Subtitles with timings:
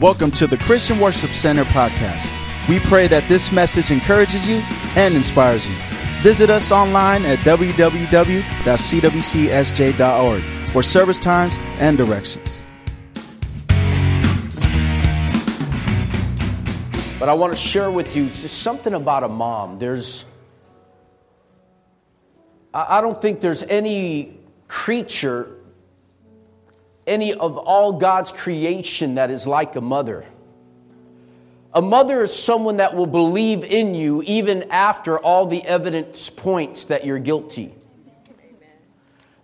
[0.00, 2.30] Welcome to the Christian Worship Center podcast.
[2.68, 4.62] We pray that this message encourages you
[4.94, 5.74] and inspires you.
[6.22, 7.90] Visit us online at www.cwcsj.org
[10.70, 12.62] for service times and directions.
[17.18, 19.80] But I want to share with you just something about a mom.
[19.80, 20.26] There's,
[22.72, 24.38] I don't think there's any
[24.68, 25.57] creature
[27.08, 30.24] any of all God's creation that is like a mother.
[31.74, 36.86] A mother is someone that will believe in you even after all the evidence points
[36.86, 37.74] that you're guilty.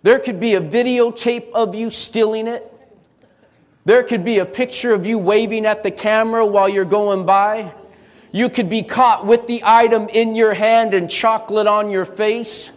[0.01, 2.71] There could be a videotape of you stealing it.
[3.85, 7.73] There could be a picture of you waving at the camera while you're going by.
[8.31, 12.69] You could be caught with the item in your hand and chocolate on your face.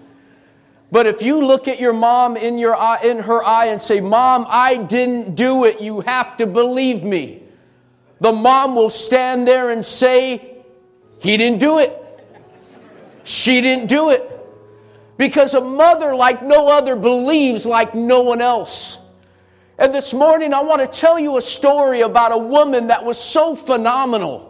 [0.91, 4.01] But if you look at your mom in, your eye, in her eye and say,
[4.01, 7.43] Mom, I didn't do it, you have to believe me.
[8.21, 10.57] The mom will stand there and say,
[11.19, 11.95] He didn't do it.
[13.25, 14.25] She didn't do it.
[15.19, 18.99] Because a mother, like no other, believes like no one else.
[19.79, 23.19] And this morning, I want to tell you a story about a woman that was
[23.19, 24.48] so phenomenal.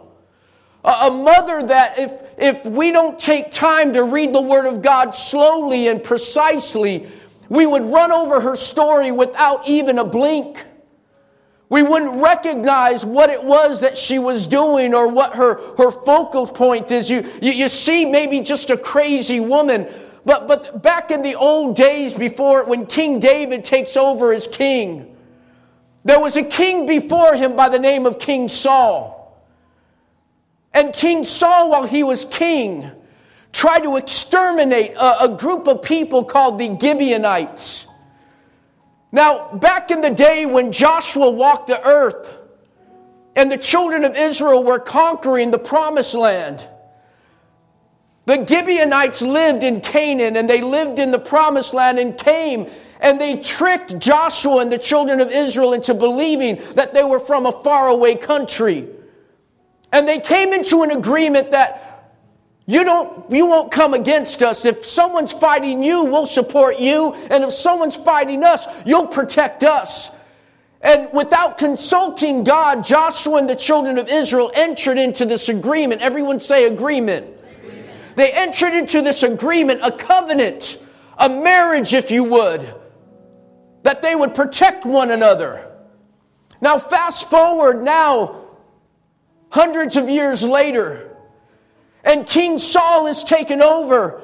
[0.83, 5.13] A mother that, if, if we don't take time to read the Word of God
[5.13, 7.07] slowly and precisely,
[7.49, 10.65] we would run over her story without even a blink.
[11.67, 16.47] We wouldn't recognize what it was that she was doing or what her, her focal
[16.47, 17.09] point is.
[17.09, 19.87] You, you, you see maybe just a crazy woman.
[20.23, 25.15] But, but back in the old days before, when King David takes over as king,
[26.05, 29.18] there was a king before him by the name of King Saul.
[30.73, 32.89] And King Saul, while he was king,
[33.51, 37.87] tried to exterminate a, a, group of people called the Gibeonites.
[39.11, 42.37] Now, back in the day when Joshua walked the earth
[43.35, 46.63] and the children of Israel were conquering the promised land,
[48.27, 52.69] the Gibeonites lived in Canaan and they lived in the promised land and came
[53.01, 57.47] and they tricked Joshua and the children of Israel into believing that they were from
[57.47, 58.87] a faraway country.
[59.91, 61.89] And they came into an agreement that
[62.69, 64.63] you don't you won't come against us.
[64.63, 67.13] If someone's fighting you we'll support you.
[67.31, 70.11] And if someone's fighting us you'll protect us.
[70.81, 76.03] And without consulting god joshua and the children of israel entered into this agreement.
[76.03, 77.25] Everyone say agreement,
[77.59, 77.89] agreement.
[78.15, 80.77] they entered into this agreement a covenant
[81.17, 82.75] a marriage if you would
[83.81, 85.71] that they would protect one another.
[86.61, 88.48] Now fast forward now
[89.49, 91.15] hundreds of years later.
[92.03, 94.21] And King Saul is taken over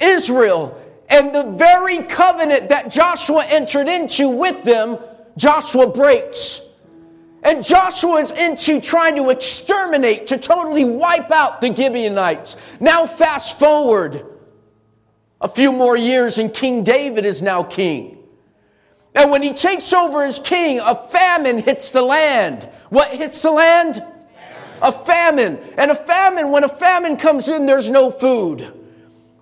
[0.00, 0.80] Israel.
[1.08, 4.98] And the very covenant that Joshua entered into with them,
[5.36, 6.60] Joshua breaks.
[7.42, 12.56] And Joshua is into trying to exterminate, to totally wipe out the Gibeonites.
[12.80, 14.26] Now, fast forward
[15.40, 18.18] a few more years, and King David is now king.
[19.14, 22.68] And when he takes over as king, a famine hits the land.
[22.90, 24.04] What hits the land?
[24.82, 25.58] A famine.
[25.76, 28.72] And a famine, when a famine comes in, there's no food.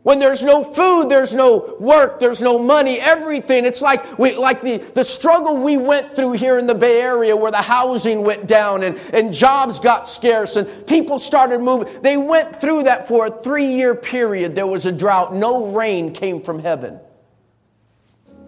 [0.08, 3.66] When there's no food, there's no work, there's no money, everything.
[3.66, 7.36] It's like we, like the, the struggle we went through here in the Bay Area
[7.36, 12.00] where the housing went down and, and jobs got scarce and people started moving.
[12.00, 14.54] They went through that for a three year period.
[14.54, 15.34] There was a drought.
[15.34, 17.00] No rain came from heaven.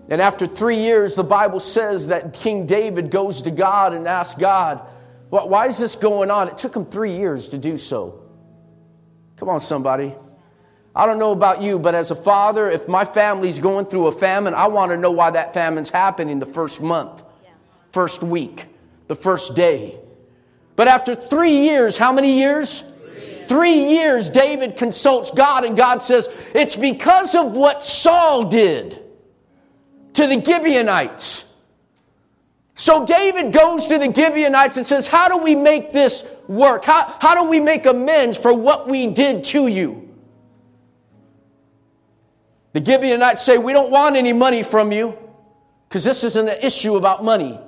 [0.08, 4.40] And after three years, the Bible says that King David goes to God and asks
[4.40, 4.82] God,
[5.30, 6.48] why is this going on?
[6.48, 8.22] It took him three years to do so.
[9.36, 10.14] Come on, somebody.
[10.94, 14.12] I don't know about you, but as a father, if my family's going through a
[14.12, 17.22] famine, I want to know why that famine's happening the first month,
[17.92, 18.66] first week,
[19.06, 19.98] the first day.
[20.74, 22.82] But after three years, how many years?
[23.46, 29.00] Three years, David consults God, and God says, It's because of what Saul did
[30.14, 31.44] to the Gibeonites.
[32.80, 36.82] So David goes to the Gibeonites and says, How do we make this work?
[36.82, 40.08] How, how do we make amends for what we did to you?
[42.72, 45.14] The Gibeonites say, We don't want any money from you
[45.86, 47.60] because this isn't an issue about money.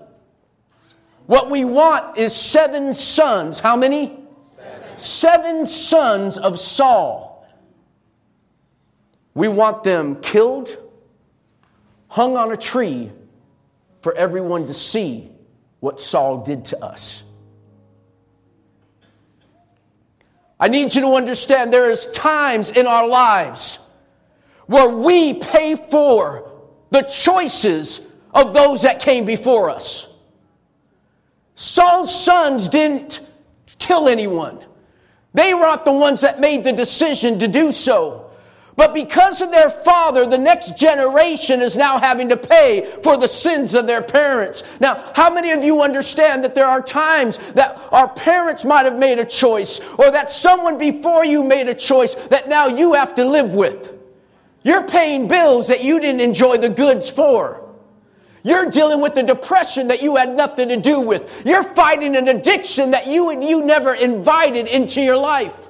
[1.26, 3.60] What we want is seven sons.
[3.60, 4.18] How many?
[4.48, 7.46] Seven, seven sons of Saul.
[9.34, 10.74] We want them killed,
[12.08, 13.10] hung on a tree,
[14.02, 15.30] for everyone to see
[15.80, 17.22] what Saul did to us.
[20.60, 23.78] I need you to understand there is times in our lives
[24.66, 26.52] where we pay for
[26.90, 28.00] the choices
[28.32, 30.08] of those that came before us.
[31.54, 33.20] Saul's sons didn't
[33.78, 34.64] kill anyone.
[35.34, 38.21] They were not the ones that made the decision to do so.
[38.74, 43.28] But because of their father, the next generation is now having to pay for the
[43.28, 44.62] sins of their parents.
[44.80, 48.98] Now, how many of you understand that there are times that our parents might have
[48.98, 53.14] made a choice or that someone before you made a choice that now you have
[53.16, 53.92] to live with?
[54.62, 57.62] You're paying bills that you didn't enjoy the goods for.
[58.44, 61.42] You're dealing with the depression that you had nothing to do with.
[61.46, 65.61] You're fighting an addiction that you and you never invited into your life.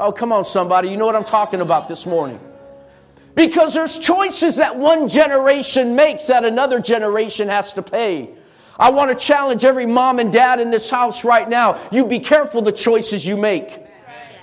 [0.00, 0.88] Oh, come on, somebody.
[0.88, 2.40] You know what I'm talking about this morning.
[3.34, 8.30] Because there's choices that one generation makes that another generation has to pay.
[8.78, 11.78] I want to challenge every mom and dad in this house right now.
[11.92, 13.78] You be careful the choices you make.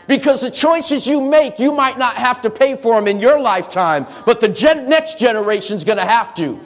[0.08, 3.42] Because the choices you make, you might not have to pay for them in your
[3.42, 6.64] lifetime, but the gen- next generation's going to have to.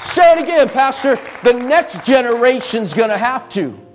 [0.00, 1.16] Say it again, Pastor.
[1.44, 3.89] The next generation's going to have to.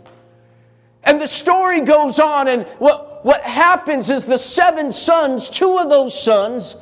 [1.05, 5.89] And the story goes on, and what, what happens is the seven sons, two of
[5.89, 6.75] those sons,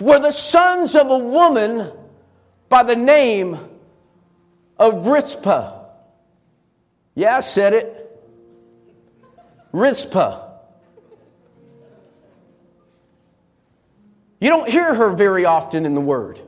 [0.00, 1.92] were the sons of a woman
[2.68, 3.58] by the name
[4.78, 5.84] of Rizpah.
[7.14, 8.00] Yeah, I said it.
[9.72, 10.40] Rizpah.
[14.40, 16.40] You don't hear her very often in the Word.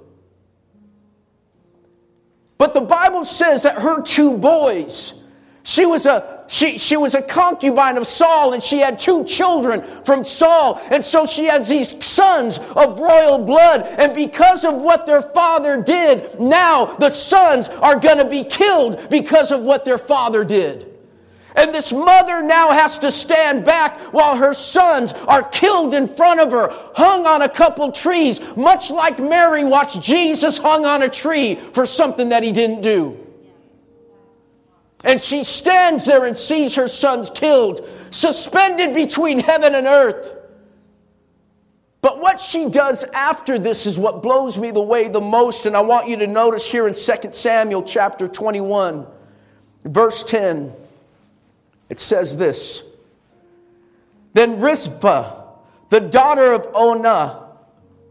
[2.59, 5.15] But the Bible says that her two boys,
[5.63, 9.83] she was a she, she was a concubine of Saul and she had two children
[10.05, 10.81] from Saul.
[10.91, 13.83] And so she has these sons of royal blood.
[13.99, 19.09] And because of what their father did, now the sons are going to be killed
[19.11, 20.93] because of what their father did.
[21.57, 26.39] And this mother now has to stand back while her sons are killed in front
[26.39, 31.09] of her, hung on a couple trees, much like Mary watched Jesus hung on a
[31.09, 33.26] tree for something that he didn't do.
[35.05, 40.33] And she stands there and sees her sons killed, suspended between heaven and earth.
[42.01, 45.67] But what she does after this is what blows me the way the most.
[45.67, 49.07] And I want you to notice here in 2 Samuel chapter 21,
[49.85, 50.73] verse 10.
[51.89, 52.85] It says this
[54.35, 55.47] Then Rizpah,
[55.89, 57.45] the daughter of Onah,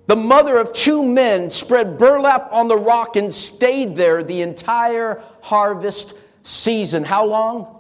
[0.08, 5.24] the mother of two men, spread burlap on the rock and stayed there the entire
[5.42, 6.14] harvest
[6.46, 7.04] season.
[7.04, 7.80] How long?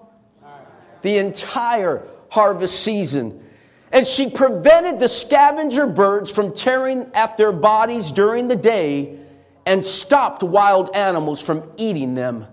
[1.01, 3.43] The entire harvest season.
[3.91, 9.19] And she prevented the scavenger birds from tearing at their bodies during the day
[9.65, 12.45] and stopped wild animals from eating them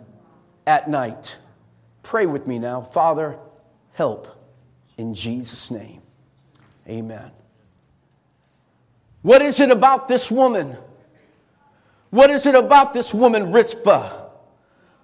[0.66, 1.36] at night.
[2.02, 2.82] Pray with me now.
[2.82, 3.38] Father,
[3.94, 4.28] help
[4.98, 6.02] in Jesus' name.
[6.88, 7.30] Amen.
[9.22, 10.76] What is it about this woman?
[12.10, 14.21] What is it about this woman, Rizpah?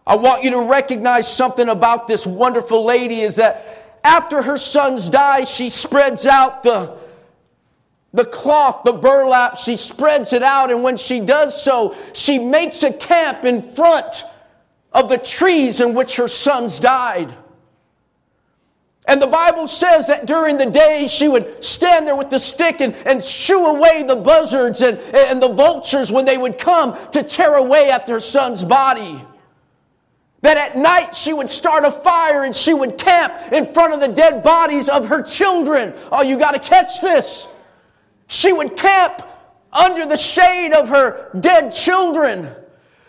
[0.09, 5.11] I want you to recognize something about this wonderful lady is that after her sons
[5.11, 6.97] die, she spreads out the,
[8.15, 12.83] the cloth, the burlap, she spreads it out, and when she does so, she makes
[12.83, 14.25] a camp in front
[14.95, 17.35] of the trees in which her sons died.
[19.07, 22.81] And the Bible says that during the day she would stand there with the stick
[22.81, 27.23] and, and shoo away the buzzards and, and the vultures when they would come to
[27.23, 29.23] tear away at their son's body.
[30.43, 34.01] That at night she would start a fire and she would camp in front of
[34.01, 35.95] the dead bodies of her children.
[36.13, 37.49] Oh, you got to catch this.
[38.29, 39.23] She would camp
[39.73, 42.55] under the shade of her dead children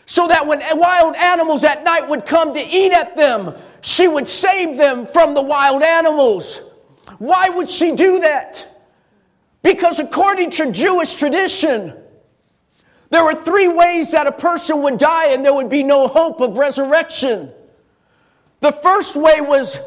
[0.05, 4.27] so that when wild animals at night would come to eat at them, she would
[4.27, 6.61] save them from the wild animals.
[7.19, 8.65] Why would she do that?
[9.61, 11.93] Because according to Jewish tradition,
[13.09, 16.41] there were three ways that a person would die and there would be no hope
[16.41, 17.51] of resurrection.
[18.59, 19.79] The first way was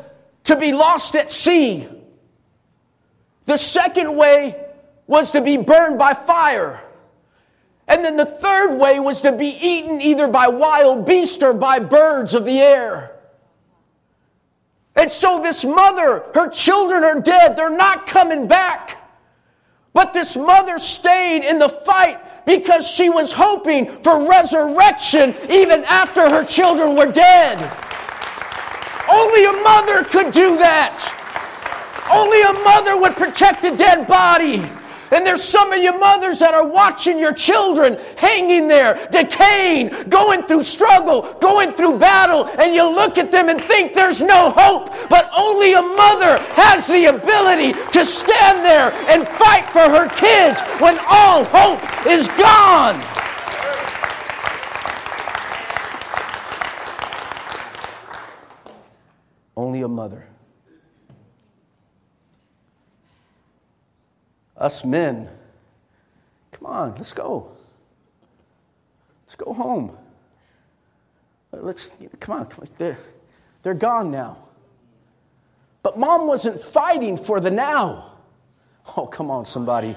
[0.45, 1.88] to be lost at sea.
[3.45, 4.67] The second way
[5.07, 6.83] was to be burned by fire.
[7.87, 11.79] And then the third way was to be eaten either by wild beasts or by
[11.79, 13.12] birds of the air.
[14.97, 17.57] And so this mother, her children are dead.
[17.57, 18.99] They're not coming back.
[19.93, 26.29] But this mother stayed in the fight because she was hoping for resurrection even after
[26.29, 27.59] her children were dead.
[29.11, 31.19] Only a mother could do that.
[32.13, 34.63] Only a mother would protect a dead body.
[35.12, 40.42] And there's some of you mothers that are watching your children hanging there, decaying, going
[40.42, 44.88] through struggle, going through battle, and you look at them and think there's no hope.
[45.11, 50.61] But only a mother has the ability to stand there and fight for her kids
[50.81, 52.97] when all hope is gone.
[59.54, 60.26] Only a mother
[64.62, 65.28] Us men,
[66.52, 67.50] come on, let's go.
[69.25, 69.99] Let's go home.
[71.50, 71.90] Let's,
[72.21, 72.97] come on, they're,
[73.64, 74.38] they're gone now.
[75.83, 78.12] But mom wasn't fighting for the now.
[78.97, 79.97] Oh, come on, somebody.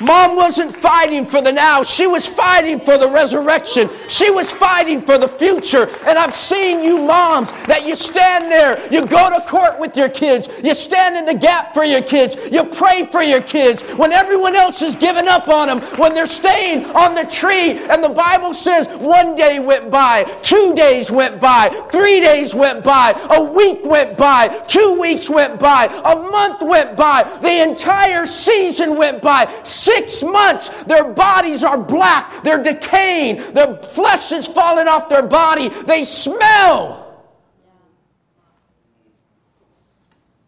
[0.00, 3.88] Mom wasn't fighting for the now, she was fighting for the resurrection.
[4.08, 5.88] She was fighting for the future.
[6.06, 10.08] And I've seen you moms that you stand there, you go to court with your
[10.08, 14.12] kids, you stand in the gap for your kids, you pray for your kids when
[14.12, 17.78] everyone else is giving up on them, when they're staying on the tree.
[17.88, 22.82] And the Bible says one day went by, two days went by, three days went
[22.82, 28.26] by, a week went by, two weeks went by, a month went by, the entire
[28.26, 29.46] season went by
[29.84, 35.68] six months, their bodies are black, they're decaying, their flesh is falling off their body,
[35.68, 37.00] they smell.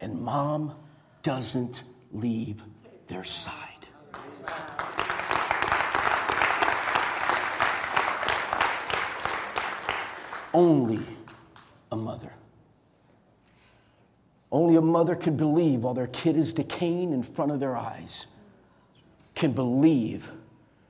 [0.00, 0.74] And mom
[1.22, 2.62] doesn't leave
[3.06, 3.52] their side.
[10.54, 11.00] Only
[11.92, 12.32] a mother.
[14.50, 18.26] Only a mother could believe while their kid is decaying in front of their eyes
[19.36, 20.28] can believe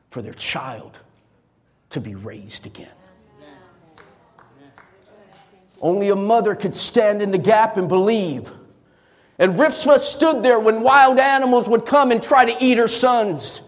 [0.08, 0.98] for their child
[1.90, 2.88] to be raised again.
[5.82, 8.50] Only a mother could stand in the gap and believe.
[9.38, 13.60] And Rizpah stood there when wild animals would come and try to eat her sons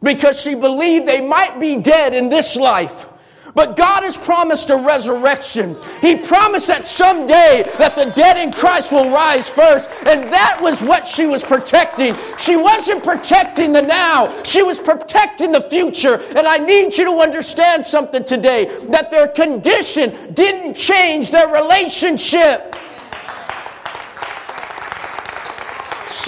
[0.00, 3.08] because she believed they might be dead in this life
[3.54, 5.76] but God has promised a resurrection.
[6.00, 9.88] He promised that someday that the dead in Christ will rise first.
[10.06, 12.14] And that was what she was protecting.
[12.38, 14.42] She wasn't protecting the now.
[14.42, 16.20] She was protecting the future.
[16.36, 22.76] And I need you to understand something today that their condition didn't change their relationship.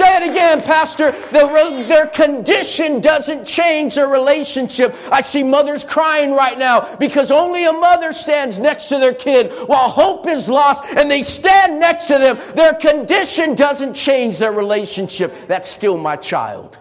[0.00, 1.10] Say it again, Pastor.
[1.30, 4.96] Their, their condition doesn't change their relationship.
[5.12, 9.52] I see mothers crying right now because only a mother stands next to their kid
[9.68, 12.38] while hope is lost and they stand next to them.
[12.56, 15.34] Their condition doesn't change their relationship.
[15.48, 16.78] That's still my child.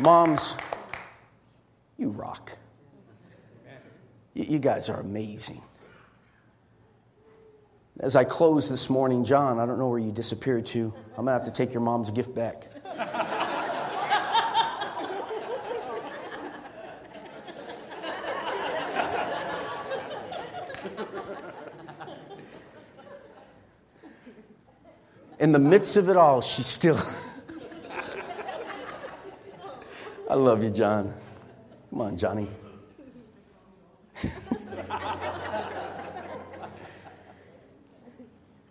[0.00, 0.56] Moms,
[1.96, 2.50] you rock.
[4.34, 5.62] You guys are amazing.
[8.04, 10.92] As I close this morning, John, I don't know where you disappeared to.
[11.16, 12.66] I'm going to have to take your mom's gift back.
[25.40, 27.00] In the midst of it all, she's still.
[30.28, 31.14] I love you, John.
[31.88, 32.48] Come on, Johnny.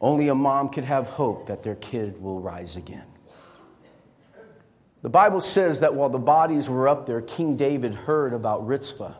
[0.03, 3.05] Only a mom could have hope that their kid will rise again.
[5.01, 9.13] The Bible says that while the bodies were up there, King David heard about Rizpah.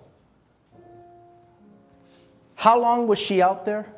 [2.56, 3.94] How long was she out there?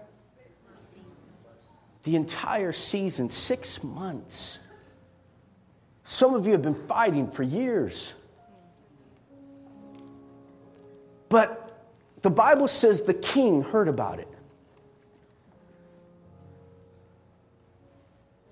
[2.04, 4.60] The entire season, six months.
[6.04, 8.14] Some of you have been fighting for years.
[11.30, 11.84] But
[12.22, 14.35] the Bible says the king heard about it.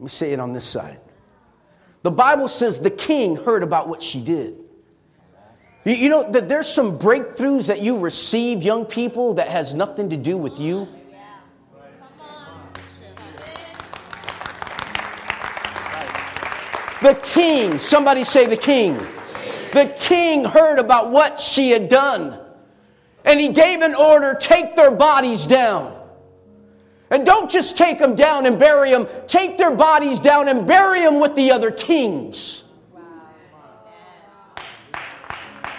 [0.03, 0.99] Let me say it on this side.
[2.01, 4.57] The Bible says the king heard about what she did.
[5.85, 10.17] You know that there's some breakthroughs that you receive, young people, that has nothing to
[10.17, 10.89] do with you.
[17.01, 18.97] The king, somebody say the king.
[19.71, 22.37] The king heard about what she had done.
[23.23, 26.02] And he gave an order take their bodies down.
[27.13, 31.01] And don't just take them down and bury them, take their bodies down and bury
[31.01, 32.63] them with the other kings.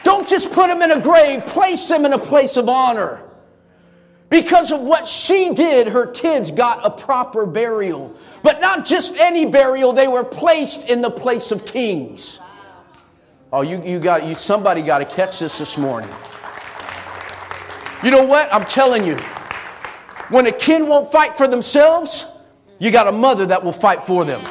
[0.04, 3.20] Don't just put them in a grave, place them in a place of honor.
[4.30, 8.14] Because of what she did, her kids got a proper burial.
[8.44, 12.38] But not just any burial, they were placed in the place of kings.
[13.52, 16.10] Oh, you, you got you somebody got to catch this this morning.
[18.04, 18.54] You know what?
[18.54, 19.18] I'm telling you.
[20.30, 22.26] When a kid won't fight for themselves,
[22.78, 24.42] you got a mother that will fight for them.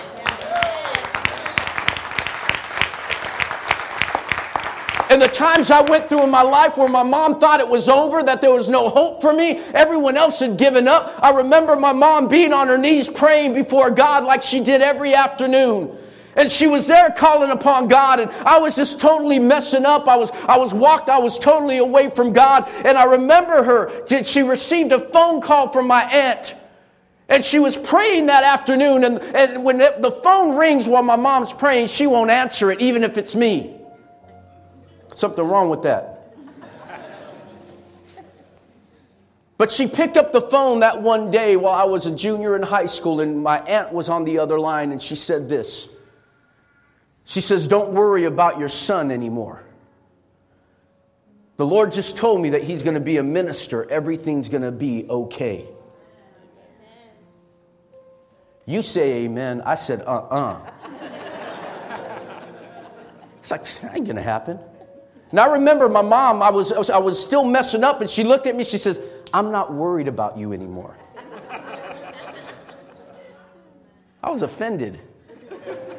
[5.09, 7.87] And the times I went through in my life where my mom thought it was
[7.87, 11.13] over, that there was no hope for me, everyone else had given up.
[11.21, 15.13] I remember my mom being on her knees praying before God like she did every
[15.13, 15.95] afternoon.
[16.35, 20.07] And she was there calling upon God, and I was just totally messing up.
[20.07, 22.67] I was, I was walked, I was totally away from God.
[22.83, 26.55] And I remember her, she received a phone call from my aunt.
[27.29, 31.53] And she was praying that afternoon, and, and when the phone rings while my mom's
[31.53, 33.79] praying, she won't answer it, even if it's me.
[35.15, 36.09] Something wrong with that.
[39.57, 42.63] But she picked up the phone that one day while I was a junior in
[42.63, 45.87] high school, and my aunt was on the other line, and she said this.
[47.25, 49.63] She says, Don't worry about your son anymore.
[51.57, 53.89] The Lord just told me that he's going to be a minister.
[53.89, 55.67] Everything's going to be okay.
[58.65, 59.61] You say amen.
[59.65, 60.59] I said, uh uh-uh.
[60.59, 60.71] uh
[63.39, 64.57] It's like, that ain't going to happen.
[65.31, 68.47] And I remember my mom, I was, I was still messing up, and she looked
[68.47, 69.01] at me, she says,
[69.33, 70.95] I'm not worried about you anymore.
[74.23, 74.99] I was offended.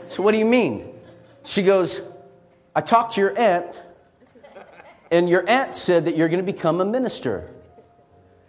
[0.09, 0.94] So, what do you mean?
[1.45, 2.01] She goes,
[2.75, 3.81] I talked to your aunt,
[5.13, 7.51] and your aunt said that you're going to become a minister.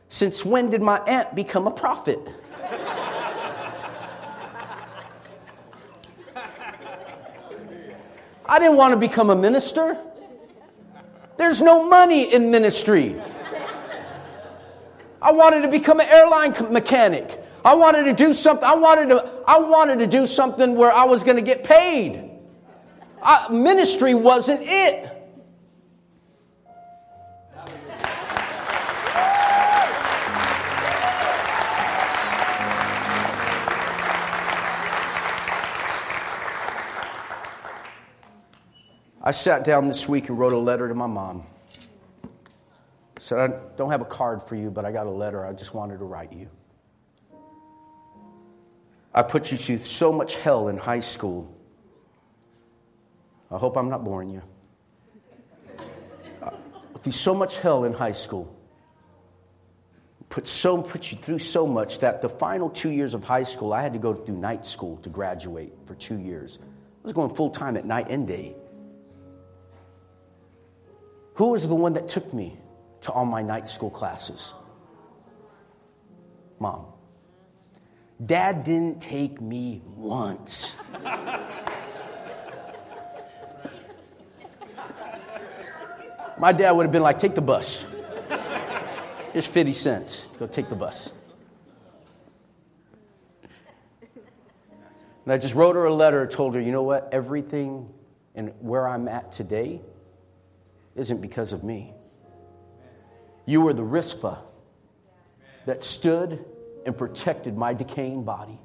[0.10, 2.20] Since when did my aunt become a prophet?
[8.48, 9.98] I didn't want to become a minister.
[11.38, 13.20] There's no money in ministry.
[15.22, 17.44] I wanted to become an airline mechanic.
[17.66, 18.64] I wanted to do something.
[18.64, 22.25] I wanted to, I wanted to do something where I was going to get paid.
[23.28, 25.12] I, ministry wasn't it.
[39.24, 41.48] I sat down this week and wrote a letter to my mom.
[43.20, 45.74] Said, I don't have a card for you, but I got a letter I just
[45.74, 46.48] wanted to write you.
[49.16, 51.52] I put you through so much hell in high school.
[53.52, 54.42] I hope I'm not boring you.
[56.42, 56.52] Uh,
[57.02, 58.56] through so much hell in high school.
[60.30, 63.72] Put, so, put you through so much that the final two years of high school,
[63.72, 66.60] I had to go through night school to graduate for two years.
[66.62, 68.56] I was going full time at night and day.
[71.36, 72.58] Who was the one that took me
[73.02, 74.54] to all my night school classes?
[76.60, 76.88] Mom.
[78.26, 80.76] Dad didn't take me once.
[86.38, 87.86] My dad would have been like, take the bus.
[89.34, 90.28] It's 50 cents.
[90.40, 91.12] Go take the bus.
[95.24, 97.10] And I just wrote her a letter, told her, you know what?
[97.12, 97.92] Everything
[98.36, 99.82] and where I'm at today
[100.96, 101.94] isn't because of me.
[103.46, 104.38] You were the Rizpah
[105.66, 106.44] that stood
[106.86, 108.60] and protected my decaying body.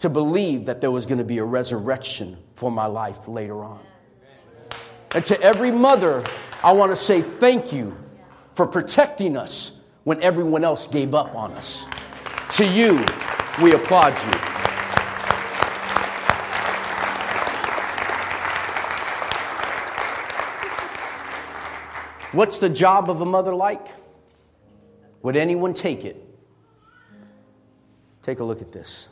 [0.00, 3.80] To believe that there was going to be a resurrection for my life later on.
[5.14, 6.22] And to every mother,
[6.62, 7.96] I want to say thank you
[8.54, 9.72] for protecting us
[10.04, 11.84] when everyone else gave up on us.
[12.56, 13.04] To you,
[13.62, 14.50] we applaud you.
[22.32, 23.88] What's the job of a mother like?
[25.22, 26.16] Would anyone take it?
[28.22, 29.08] Take a look at this.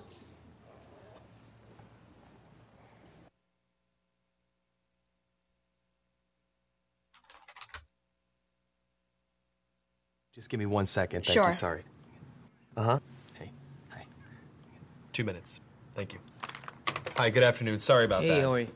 [10.39, 11.25] Just give me one second.
[11.25, 11.49] Thank sure.
[11.49, 11.53] you.
[11.53, 11.83] Sorry.
[12.77, 12.99] Uh huh.
[13.35, 13.51] Hey.
[13.89, 14.05] Hi.
[15.13, 15.59] Two minutes.
[15.97, 16.21] Thank you.
[17.17, 17.81] Hi, good afternoon.
[17.81, 18.47] Sorry about hey, that.
[18.47, 18.69] Oi.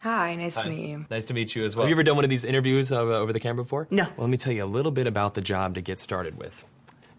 [0.00, 0.64] Hi, nice Hi.
[0.64, 1.06] to meet you.
[1.08, 1.84] Nice to meet you as well.
[1.84, 3.86] Have you ever done one of these interviews uh, over the camera before?
[3.92, 4.02] No.
[4.02, 6.64] Well, let me tell you a little bit about the job to get started with.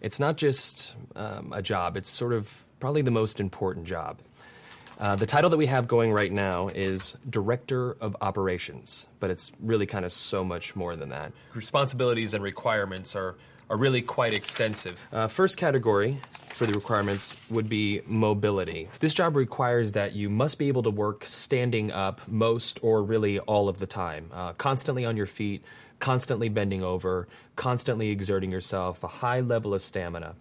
[0.02, 4.18] It's not just um, a job, it's sort of probably the most important job.
[5.00, 9.50] Uh, the title that we have going right now is Director of Operations, but it's
[9.58, 11.32] really kind of so much more than that.
[11.54, 13.36] Responsibilities and requirements are,
[13.70, 15.00] are really quite extensive.
[15.10, 18.90] Uh, first category for the requirements would be mobility.
[18.98, 23.38] This job requires that you must be able to work standing up most or really
[23.38, 25.64] all of the time, uh, constantly on your feet,
[26.00, 30.34] constantly bending over, constantly exerting yourself, a high level of stamina.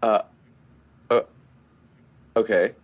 [0.00, 0.22] Uh,
[1.10, 1.22] uh,
[2.36, 2.74] okay.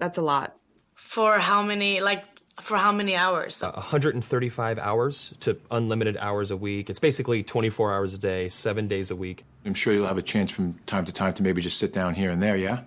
[0.00, 0.56] That's a lot.
[0.94, 2.24] For how many, like,
[2.60, 3.62] for how many hours?
[3.62, 6.90] Uh, 135 hours to unlimited hours a week.
[6.90, 9.44] It's basically 24 hours a day, seven days a week.
[9.64, 12.14] I'm sure you'll have a chance from time to time to maybe just sit down
[12.14, 12.80] here and there, yeah?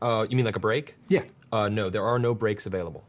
[0.00, 0.94] Uh, you mean like a break?
[1.08, 1.22] Yeah.
[1.52, 3.04] Uh, no, there are no breaks available.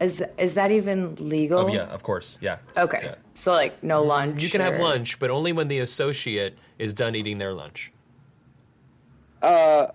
[0.00, 1.58] Is is that even legal?
[1.58, 2.38] Oh yeah, of course.
[2.40, 2.58] Yeah.
[2.76, 3.00] Okay.
[3.02, 3.14] Yeah.
[3.34, 4.42] So like no lunch.
[4.42, 7.92] You can have lunch, but only when the associate is done eating their lunch.
[9.42, 9.88] Uh,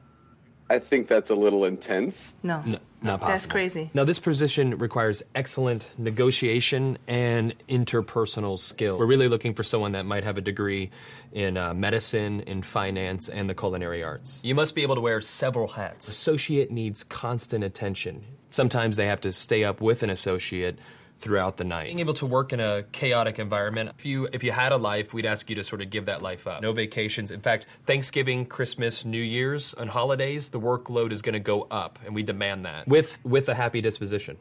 [0.73, 2.33] I think that's a little intense.
[2.41, 2.63] No.
[2.65, 3.33] N- not possible.
[3.33, 3.91] That's crazy.
[3.93, 8.97] Now, this position requires excellent negotiation and interpersonal skill.
[8.97, 10.89] We're really looking for someone that might have a degree
[11.31, 14.41] in uh, medicine, in finance, and the culinary arts.
[14.43, 16.07] You must be able to wear several hats.
[16.07, 18.23] Associate needs constant attention.
[18.49, 20.79] Sometimes they have to stay up with an associate
[21.23, 21.85] throughout the night.
[21.85, 25.13] Being able to work in a chaotic environment, if you if you had a life,
[25.13, 26.61] we'd ask you to sort of give that life up.
[26.61, 27.31] No vacations.
[27.31, 31.97] In fact, Thanksgiving, Christmas, New Year's, and holidays, the workload is going to go up,
[32.05, 34.37] and we demand that with with a happy disposition.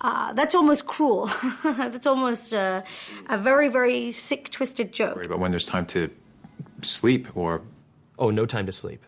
[0.00, 1.28] Uh, that's almost cruel.
[1.64, 2.82] that's almost uh,
[3.28, 5.26] a very, very sick, twisted joke.
[5.28, 6.08] But when there's time to
[6.82, 7.62] sleep or
[8.18, 9.04] Oh, no time to sleep.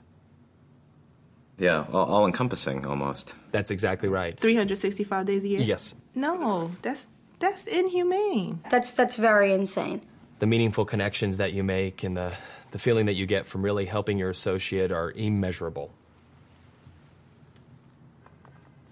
[1.60, 3.34] Yeah, all, all encompassing almost.
[3.52, 4.38] That's exactly right.
[4.40, 5.60] 365 days a year?
[5.60, 5.94] Yes.
[6.14, 7.06] No, that's
[7.38, 8.60] that's inhumane.
[8.70, 10.00] That's that's very insane.
[10.38, 12.32] The meaningful connections that you make and the,
[12.70, 15.92] the feeling that you get from really helping your associate are immeasurable.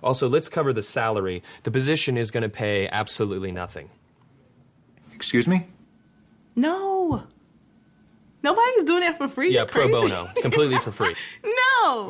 [0.03, 1.43] Also, let's cover the salary.
[1.63, 3.89] The position is going to pay absolutely nothing.
[5.15, 5.67] excuse me?
[6.55, 7.25] No.
[8.43, 9.53] Nobody's doing that for free.
[9.53, 11.15] Yeah, pro bono, completely for free.
[11.43, 11.51] No.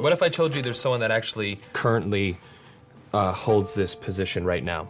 [0.00, 2.38] What if I told you there's someone that actually currently
[3.12, 4.88] uh, holds this position right now?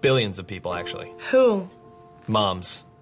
[0.00, 1.12] Billions of people, actually.
[1.30, 1.68] Who?
[2.26, 2.84] Moms.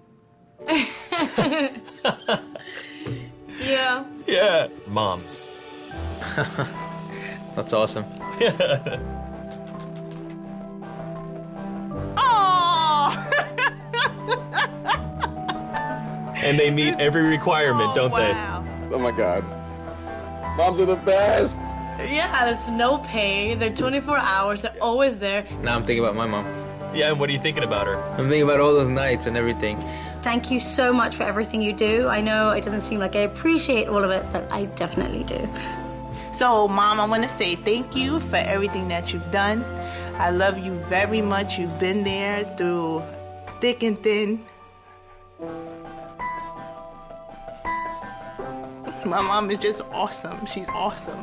[3.61, 4.05] Yeah.
[4.25, 4.67] Yeah.
[4.87, 5.47] Moms.
[7.55, 8.05] That's awesome.
[16.41, 18.65] And they meet every requirement, don't wow.
[18.91, 19.43] Oh my god.
[20.59, 21.57] Moms are the best.
[21.99, 23.55] Yeah, there's no pay.
[23.55, 24.61] They're 24 hours.
[24.61, 25.45] They're always there.
[25.61, 26.45] Now I'm thinking about my mom.
[26.93, 27.95] Yeah, and what are you thinking about her?
[27.95, 29.81] I'm thinking about all those nights and everything.
[30.21, 32.09] Thank you so much for everything you do.
[32.09, 35.47] I know it doesn't seem like I appreciate all of it, but I definitely do.
[36.33, 39.63] So, Mom, I want to say thank you for everything that you've done.
[40.15, 41.57] I love you very much.
[41.57, 43.01] You've been there through
[43.61, 44.45] thick and thin.
[49.09, 50.45] My mom is just awesome.
[50.45, 51.17] She's awesome.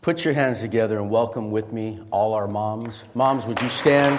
[0.00, 3.04] Put your hands together and welcome with me all our moms.
[3.14, 4.18] Moms, would you stand?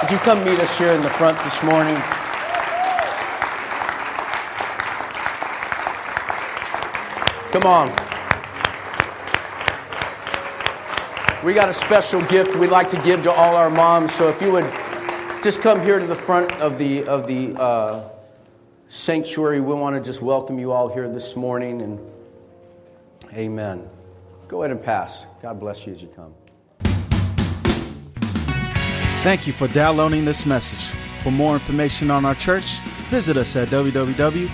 [0.00, 2.02] Would you come meet us here in the front this morning?
[7.52, 7.88] Come on.
[11.44, 14.14] We got a special gift we'd like to give to all our moms.
[14.14, 14.64] So if you would
[15.42, 18.08] just come here to the front of the of the uh,
[18.88, 22.00] sanctuary, we want to just welcome you all here this morning and
[23.34, 23.86] Amen.
[24.48, 25.26] Go ahead and pass.
[25.42, 26.34] God bless you as you come.
[29.22, 30.86] Thank you for downloading this message.
[31.22, 32.78] For more information on our church,
[33.10, 34.48] visit us at www.cwcsj.org.